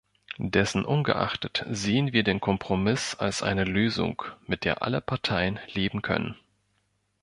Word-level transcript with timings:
Dessenungeachtet 0.39 1.63
sehen 1.69 2.11
wir 2.11 2.23
den 2.23 2.39
Kompromiss 2.41 3.13
als 3.13 3.43
eine 3.43 3.65
Lösung, 3.65 4.23
mit 4.47 4.63
der 4.65 4.81
alle 4.81 4.99
Parteien 4.99 5.59
leben 5.75 6.01
können. 6.01 6.35